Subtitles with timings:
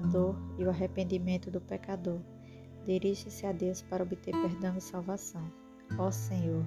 [0.00, 2.20] dor e o arrependimento do pecador.
[2.84, 5.50] Dirige-se a Deus para obter perdão e salvação.
[5.98, 6.64] Ó Senhor,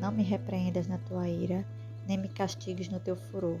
[0.00, 1.66] não me repreendas na tua ira,
[2.06, 3.58] nem me castigues no teu furor,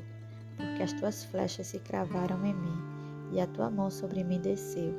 [0.56, 3.00] porque as tuas flechas se cravaram em mim
[3.32, 4.92] e a tua mão sobre mim desceu.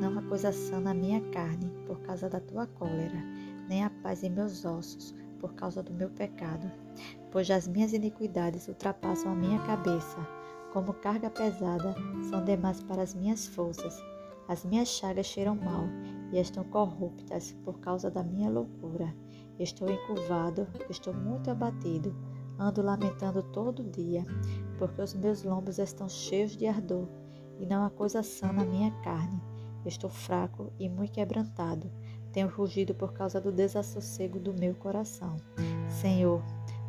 [0.00, 3.22] Não há coisa sã na minha carne por causa da tua cólera,
[3.68, 6.70] nem a paz em meus ossos por causa do meu pecado,
[7.30, 10.18] pois as minhas iniquidades ultrapassam a minha cabeça,
[10.72, 11.94] como carga pesada
[12.28, 13.96] são demais para as minhas forças.
[14.48, 15.84] As minhas chagas cheiram mal
[16.32, 19.14] e estão corruptas por causa da minha loucura.
[19.58, 22.14] Estou encurvado, estou muito abatido,
[22.58, 24.24] ando lamentando todo dia,
[24.78, 27.08] porque os meus lombos estão cheios de ardor
[27.58, 29.40] e não há coisa sã na minha carne.
[29.84, 31.90] Estou fraco e muito quebrantado.
[32.32, 35.36] Tenho rugido por causa do desassossego do meu coração.
[35.88, 36.42] Senhor,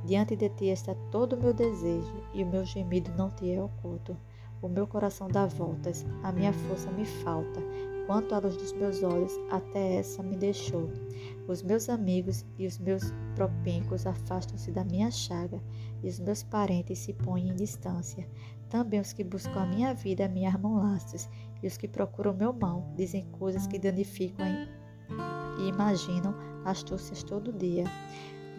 [0.05, 3.61] diante de ti está todo o meu desejo e o meu gemido não te é
[3.61, 4.17] oculto.
[4.61, 7.59] O meu coração dá voltas, a minha força me falta.
[8.05, 10.89] Quanto à luz dos meus olhos, até essa me deixou.
[11.47, 15.61] Os meus amigos e os meus propíncos afastam-se da minha chaga,
[16.03, 18.27] e os meus parentes se põem em distância.
[18.69, 21.29] Também os que buscam a minha vida me armam laços,
[21.63, 24.45] e os que procuram meu mal dizem coisas que danificam
[25.59, 27.85] e imaginam astúcias todo dia.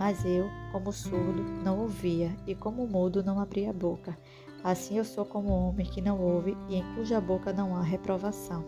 [0.05, 4.19] Mas eu, como surdo, não ouvia, e como mudo, não abria a boca.
[4.65, 8.65] Assim eu sou como homem que não ouve e em cuja boca não há reprovação.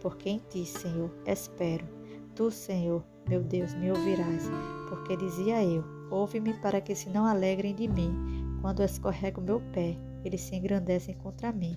[0.00, 1.84] Porque em ti, Senhor, espero.
[2.36, 4.44] Tu, Senhor, meu Deus, me ouvirás.
[4.88, 8.14] Porque dizia eu: Ouve-me para que se não alegrem de mim.
[8.62, 11.76] Quando escorrego meu pé, eles se engrandecem contra mim.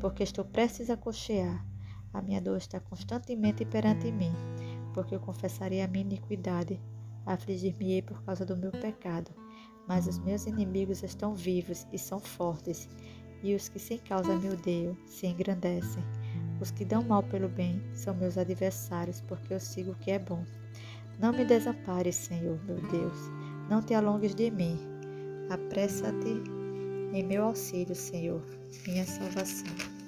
[0.00, 1.64] Porque estou prestes a cochear.
[2.12, 4.34] A minha dor está constantemente perante mim
[4.92, 6.80] porque eu confessarei a minha iniquidade,
[7.26, 9.30] afligir-me-ei por causa do meu pecado.
[9.86, 12.88] Mas os meus inimigos estão vivos e são fortes,
[13.42, 16.02] e os que sem causa me odeiam se engrandecem.
[16.60, 20.18] Os que dão mal pelo bem são meus adversários, porque eu sigo o que é
[20.18, 20.44] bom.
[21.18, 23.18] Não me desampares, Senhor, meu Deus.
[23.68, 24.78] Não te alongues de mim.
[25.50, 26.42] Apressa-te
[27.12, 28.42] em meu auxílio, Senhor,
[28.86, 30.00] minha salvação.